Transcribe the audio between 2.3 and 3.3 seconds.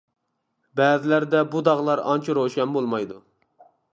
روشەن بولمايدۇ.